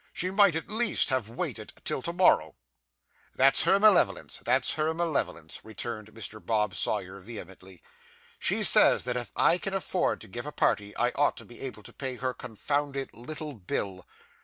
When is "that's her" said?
3.35-3.79, 4.43-4.95